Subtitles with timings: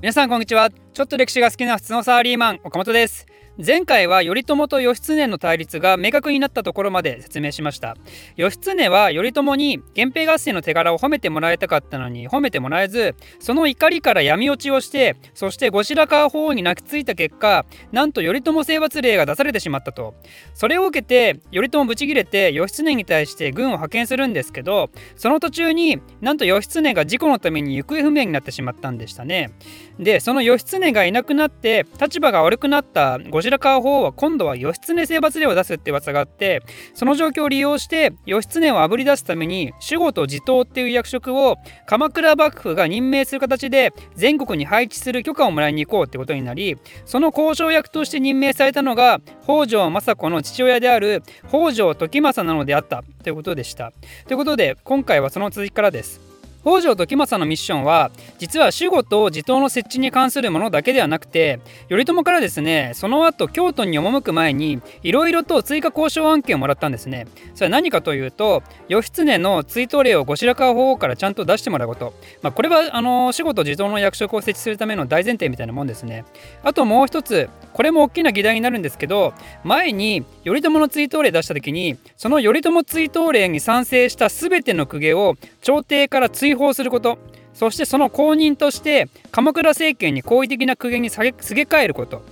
[0.00, 0.70] 皆さんこんにちは。
[0.98, 3.28] ちょっと歴史が好きな普通のサラリーマン岡本です。
[3.64, 7.96] 前回は頼朝と義経の対立が明確になったところまで説明しました。
[8.36, 20.14] 義経は頼朝に源平合戦の手柄を褒めてもらいたかったのに褒めてもらえずその怒りから闇落ちをしてそして後白河法皇に泣きついた結果なんと頼朝征伐令が出されてしまったと。
[20.54, 29.50] それを受けて頼朝ブチギレて義経に対して軍を派遣するんですけどその途中になんと義経が事故のために行方不明になってしまったんでしたね。
[29.98, 36.62] でその義経がいなくなって立場が悪くなった後白河法皇は今度は義経征伐令を出すって噂があって
[36.94, 46.76] その状況を利用して義経をあぶり出すために守護と地頭っていう役職を鎌倉幕府が任命する形で全国に配置する許可をもらいに行こうってことになり
[47.06, 53.92] その交渉役として任命されたのが北条政子の父親である北条時政なのであったということでした。
[54.26, 56.27] ということで今回はその続きからです。
[56.68, 67.26] 北条時政のミッションは実は守護と地頭の設置に関するものだけではなくて頼朝からですねその後京都に赴く前にいろいろと追加交渉案件をもらったんですね。
[67.54, 76.24] それは何かというと義経の追悼令を後白河法皇からちゃんと出してもらうこと、まあ、これはあの守護と地頭の役職を設置するための大前提みたいなもんですね。
[76.62, 77.48] あともう一つ
[77.78, 87.20] これも大きな議題になるんですけど前に頼朝の追悼令出した時にその頼朝追悼令に賛成した全ての公家を朝廷から追放すること
[87.54, 92.22] そしてその後任として鎌倉政権に好意的な公家にすげ替えること。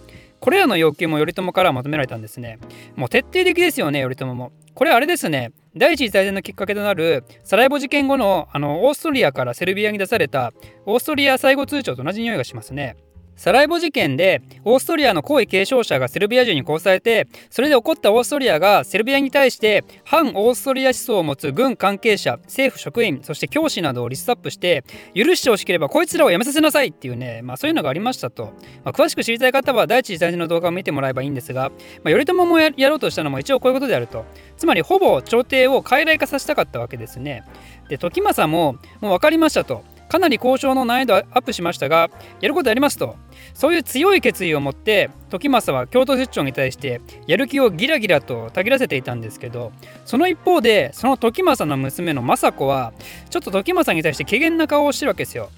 [0.41, 2.58] これらの要求も頼朝から求められたんですね。
[2.94, 4.53] もう徹底的ですよね頼朝も。
[4.75, 5.53] これあれですね。
[5.77, 10.53] 第一次大戦のきっかけとなるサラエボ事件後のあのオーストリアからセルビアに出された
[10.86, 12.97] オーストリア最後通帳と同じ匂いがしますね。
[13.36, 31.70] サラエボ事件でオーストリアの皇位継承者がセルビア人に殺されてそれで怒ったオーストリアがセルビアに対して反オーストリア思想を持つ軍関係者政府職員そして教師などをリストアップして許してほしければこいつらを辞めさせなさいっていうね、まあ、そういうのがありましたと、まあ、詳しく知りたい方は第一次大戦の動画を見てもらえばいいんですが、
[32.02, 34.24] まあ、頼朝もやろうとしたのも一応こういうことであると。
[34.56, 37.44] つまりほぼ朝廷を傀儡化させたかったわけですね。
[37.88, 39.84] で時政ももう分かりましたと。
[40.09, 43.17] かなり交渉の難易度アップしましたがやることやりますと
[43.55, 49.72] そういう強い決意を持って時政は京都出張に対してやる気をギラギラとたぎらせていたんですけど
[50.05, 52.93] その一方でその時政の娘の政子は
[53.31, 55.50] ちょっと時政に対して怪げな顔をしてるわけですよ。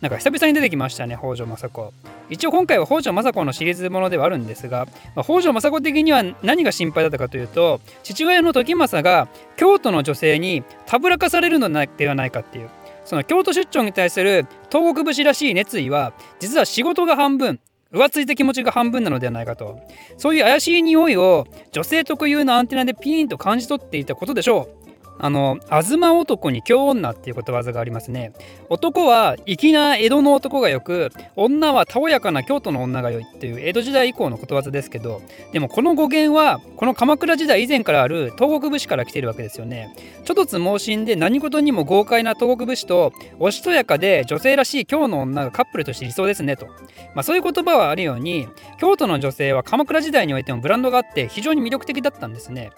[0.00, 1.92] なんか久々に出てきましたね北条政子
[2.30, 12.70] 一応今回は北条政子のシリーズものではあるんですが、まあ、北条政子的には何が心配だったかというと父親の時政が京都の女性にたぶらかされるのではないかっていう
[13.10, 17.58] その京都出張に対する東国節らしい熱意は実は仕事が半分
[17.92, 19.80] 浮ついた気持ちが半分なのではないかと。
[20.16, 24.89] そういう怪しい匂いを女性特有のアンテナでピーンと感じ取っていたことでしょう。
[25.22, 28.32] あの東男に京女っていうことわざがありますね。
[28.70, 35.20] 男は粋な江戸の男がよく女はたおやかな京都の女が良いっていう江戸時代以降のことわざですけど
[35.52, 39.94] でもこの語源はこの鎌倉時代以前からある東国武士から来てるわけですよね。
[40.24, 46.66] ちょっとつ盲信で何事にも豪快な東国武士とおしとやかで女性らしい京の女がカップルとして理想ですねと、
[47.14, 48.48] まあ、そういう言葉はあるように
[48.78, 52.70] 京都の女性は鎌倉時代においてもブランドがあって非常に魅力的だったんですね。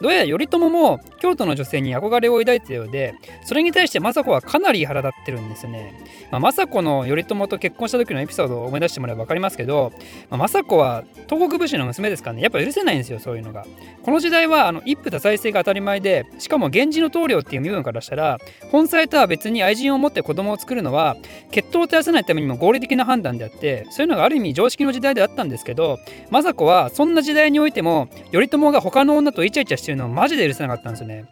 [0.00, 3.14] どうやら頼朝も京都の女性にに憧れを抱いてたようで
[3.44, 5.94] それに対して政子はかなり腹立ってるんですね、
[6.30, 9.92] まあ、政子の頼朝と結婚した時のエピソードを思い出してもらえば分かりますけど、
[10.30, 12.42] まあ、政子は東国武士の娘ですからね。
[12.42, 13.66] やっぱ許せないんですよそういうのが。
[14.02, 18.38] この時代はあの一夫多妻制が当たり前でしかも源氏の棟梁っていう身分からしたら
[18.70, 21.16] 本妻とは別に愛人を持って子供を作るのは
[21.50, 25.98] 血統を絶やさないためにも合理的な判断であってそういうのがある意味常識の時代であったんですけど
[26.30, 31.26] 政子はそんな時代においても頼朝が他の女とイチャイチャしてるのをマジで許せなかったんですよね。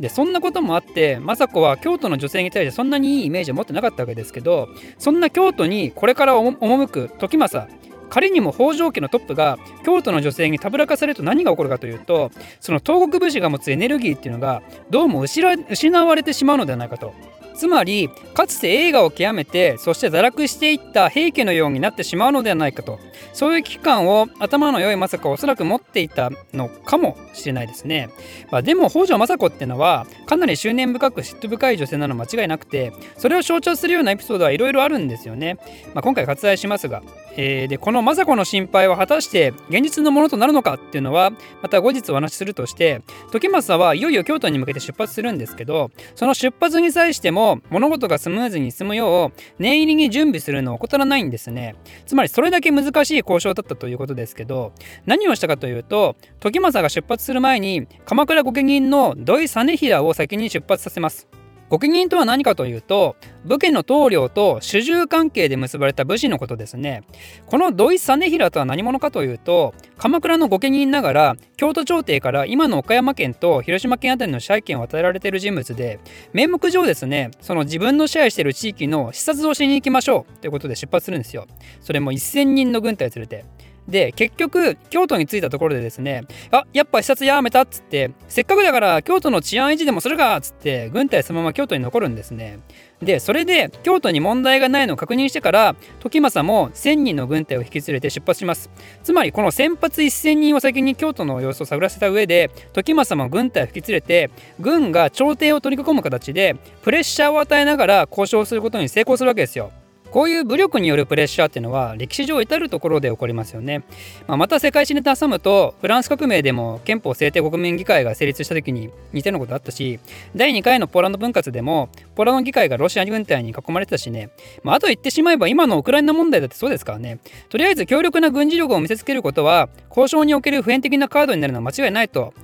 [0.00, 4.68] でそんなこともあって政子は京都の女性に対してそんなにいいイメージを持ってなかったわけですけど
[4.98, 7.70] そんな京都にこれから赴く時政
[8.08, 12.30] 仮にも北条家のトップが京都の女性にたぶらかされると何が起こるかというと
[12.60, 17.14] その東国武士が持つエネルギーっていうのがどうも失われてしまうのではないかと。
[17.60, 22.98] つまりかつて映画を極めてそして堕落していった平家のようになってしまうのではないかと。
[23.32, 28.08] そういう危機感を頭の良い政子はおそらく持っていたのかもしれないですね、
[28.50, 35.58] まあ、でも北条政子ってのはかなり執念深く嫉妬深い女性なの間違いなくてそれを象徴するようなエピソードはいろいろあるんですよね、
[35.94, 37.02] まあ、今回割愛しますが
[37.36, 41.30] えー、でこの政子の心配は果たして現実のものとなるのかっていうのは
[41.62, 51.74] また後日お話しするとして時政はいよいよ京都に向けて出発するんですけどその出発に際しても物事がスムーズに進むよう念入りに準備するのを怠らないんですね。
[52.06, 54.72] つまりそれだけ難しい交渉だったということですけど
[55.06, 61.39] 何をしたかというと時政が出発する前に鎌倉御家人の土井実平を先に出発させます。
[61.70, 67.04] 御家人とは何かというと武家の棟梁と主従関係で結ばれた武士のことですね。
[67.46, 76.00] この土井実平とは何者かというと鎌倉の御家人ながら京都朝廷から今の岡山県と広島県あたりの支配権を与えられている人物で
[76.32, 81.46] 名目上ですねその自分の支配している地域の視察をしに行きましょうということで出発するんですよ。
[81.80, 83.44] それも1000人の軍隊連れて。
[83.90, 92.60] で結局京都に着いたところでですねあやっぱ視察やめたっつってせっかくだから京都の治安維持でもするかっつって軍隊そのまま京都に残るんですね。
[93.02, 98.70] でそれで京都に問題がないのを確認してから時政も1,000人の軍隊を引き連れて出発します。
[99.02, 109.72] つまりこの先発1,000人を先に京都の様子を探らせた上で時政も軍隊を引き連れて軍が朝廷を取り囲む形でプレッシャーを与えながら交渉することに成功するわけですよ。
[110.10, 113.84] こういう武力によるプレッシャーっていうのは歴史上至るところで起こりますよね。
[114.26, 120.00] まあ、また世界史に挟むとフランス革命でも憲法制定国民議会が成立した時に似てることあったし
[120.34, 124.30] 第2回のポーランド分割でもポーランド議会がロシア軍隊に囲まれてたしね、
[124.64, 127.18] まあ、あと言ってしまえば今のウクライナ問題だってそうですからね。
[127.48, 132.34] とりあえず強力な軍事力を見せつけることは交渉における普遍的なカードになるのは間違いないと。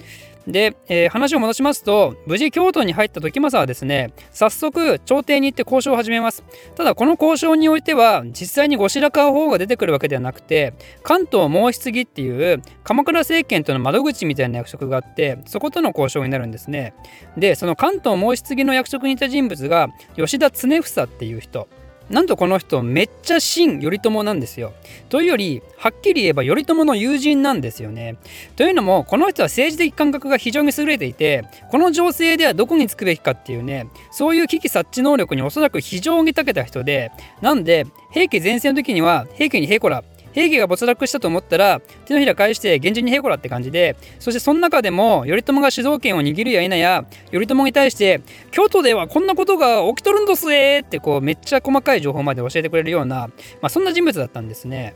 [0.46, 6.44] で、えー、話を戻しますと無事京都に入った時政はですね早速朝廷に行って交渉を始めます。
[6.74, 16.94] ただこの交渉においては実際に後白河法が出てくるわけではなくて関東申し継ぎっていう鎌倉政権との窓口みたいな役職があってそことの交渉になるんですね。
[17.36, 21.68] でその関東申し継ぎの役職にいた人物が吉田恒房っていう人。
[22.08, 24.72] なんとこの人めっちゃ真頼朝なんですよ。
[25.08, 28.16] というよりはっきり言えば頼朝の友人なんですよね。
[28.54, 37.10] というのもこの人は政治的感覚が非常に優れていてこの情勢ではどこにつくべきかっていうねそういう危機察知能力におそらく非常に長けた人で
[37.40, 40.04] なんで平家前線の時には平家に「へこら
[40.36, 53.28] 平家が没落したと思ったら手のひら返して源氏に平子らって感じでそしてその中でも頼朝が主導権を握るや否や頼朝に対して京都ではこんなことが起きとるんどすえってこうめっちゃ細かい情報まで教えてくれるような、
[53.62, 54.94] まあ、そんな人物だったんですね。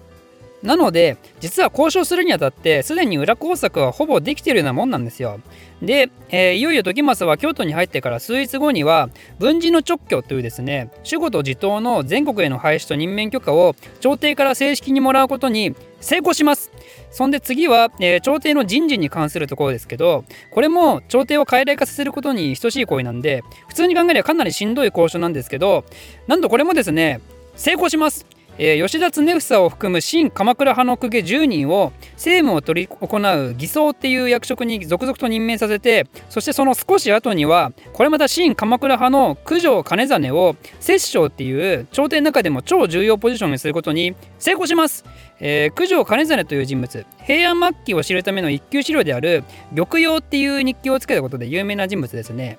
[0.63, 5.41] なので実は交渉するにあたってすでに裏工作はほぼできているようなもんなんですよ。
[5.81, 9.09] で、えー、いよいよ時政は京都に入ってから数日後には
[9.39, 16.71] 文治の直居というですね守護と地頭の全国への廃止と任命許可を朝廷から正式にもらうことに成功します
[17.11, 25.85] そんで次は、えー、朝廷の人事に関するところですけどこれも朝廷を傀儡化させることに等しい行為なんで普通に考えればかなりしんどい交渉なんですけど
[26.27, 27.23] なんとこれもですね
[27.57, 28.27] 成功します
[28.63, 45.07] えー、吉田恒房を含む新鎌倉派の公家10人を政務を取り行う偽装っていう役職に続々と任命させてそしてその少し後にはこれまた新鎌倉派の九条兼実を摂政っていう朝廷の中でも超重要ポジションにすることに成功します、
[45.39, 49.43] えー、九条兼実という人物平安末期を知るための一級資料である
[49.75, 52.59] 玉葉っていう日記をつけたことで有名な人物ですね。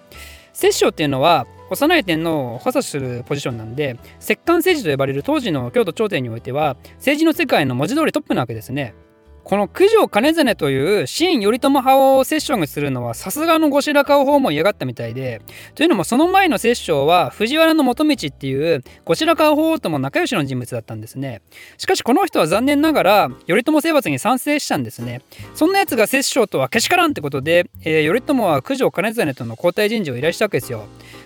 [0.54, 8.94] 摂政っていうのは幼い天皇を補佐するポジションなんで摂関政治と呼ばれる当時の京都朝廷においては政治の世界の文字通りトップなわけですね。
[9.44, 15.42] この九条兼実という新頼朝派をセッションするのはさすがの後白河法も嫌がったみたいで
[15.76, 21.42] というのもその前の摂政は藤原元道っていう後白河法とも仲良しの人物だったんですね。
[21.78, 25.22] しかしこの人は残念ながら頼朝征伐に賛成したんですね。
[25.56, 30.86] そんなやつが摂政とはけしからんってことで、えー、頼朝は九条兼実との交代人事を依頼したわけですよ。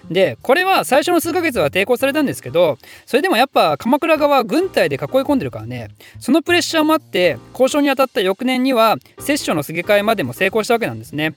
[0.09, 2.77] でこれは最初の数ヶ月は抵抗されたんですけど
[3.07, 5.89] それでもやっぱ鎌倉側は軍隊で囲い込んでるからね。
[6.19, 11.35] そのプレッシャーもあって交渉に当たった翌年には摂政のすげ替えまでも成功したわけなんですね。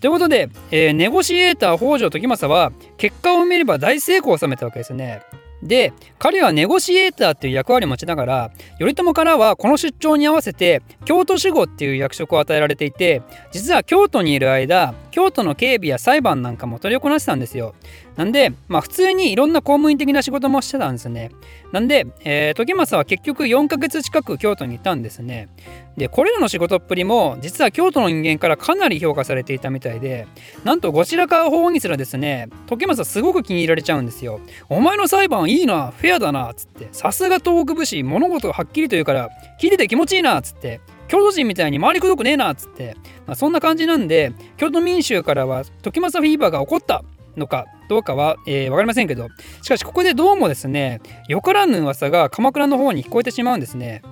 [0.00, 5.22] ということで、えー、ネゴシエーター北条時政は結果を見れば大成功を収めたわけですね。
[5.62, 17.74] で彼はネゴシエーターっていう役割を持ちながら頼朝からはこの出張に合わせて京都守護っていう役職を与えられていて実は京都にいる間京都の警備や裁判なんかも取りこなしてたんですよ
[18.16, 21.30] なんで、まあ普通にいろんな公務員的な仕事もしてたんですね。
[21.72, 25.48] なんで、えー、時政は結局4ヶ月近く京都にいたんですね。
[25.96, 30.26] で、これらの仕事っぷりも、実は京都の人間からかなり評価されていたみたいで、
[30.64, 34.40] なんと後白河法にすらですね、時政すごく気に入られちゃうんですよ。
[34.68, 39.30] お前の裁判いいな、フェアだな、つって、さすが東北武士、物事がはっきりと言うから、
[39.60, 42.96] 聞いてて気持ちいいな、つって、京都人みたいに回りくどくねえなっつって、
[43.26, 47.04] まあ、そんな感じなんで京都民衆からは時政フィーバーが起こった
[47.36, 49.28] のかどうかは、えー、分かりませんけど
[49.62, 54.02] しかしここでどうもですねよからぬ噂が鎌倉の方に聞こえてしまうんですね。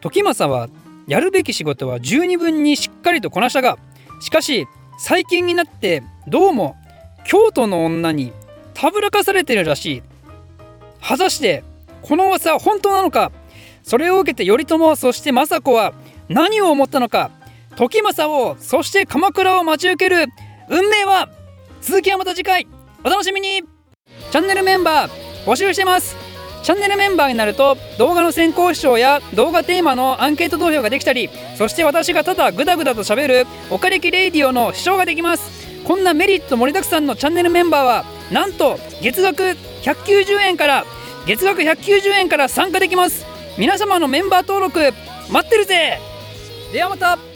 [0.00, 0.68] 時政は
[1.06, 3.78] やるべき仕事は十二分にしっかりとこなしたが
[4.20, 4.66] しかし
[4.98, 6.76] 最近になってどうも
[7.24, 8.32] 京都の女に
[8.74, 10.02] たぶらかされてるらしい。
[11.00, 11.62] 果たして
[12.02, 13.30] この噂は本当なのか
[13.82, 15.92] それを受けて頼朝そして政子は
[16.28, 17.30] 何を思ったのか
[17.76, 20.26] 時政をそして鎌倉を待ち受ける
[20.70, 21.28] 運命は
[21.82, 22.66] 続きはまた次回。
[23.04, 23.62] お楽しみに。
[24.30, 25.10] チャンネルメンバー
[25.44, 26.16] 募集してます。
[26.62, 35.84] チャンネルメンバーになると動画の先行視聴や動画テーマのアンケート投票ができたりそして私がただグダグダと喋るおかれきレイディオの視聴ができます。
[35.84, 39.42] こんなメリット盛りだくさんのチャンネルメンバーはなんと月額
[39.82, 40.86] 190円から
[41.26, 43.26] 月額190円から参加できます。
[43.58, 44.80] 皆様のメンバー登録
[45.30, 46.00] 待ってるぜ。
[46.72, 47.33] ではまた。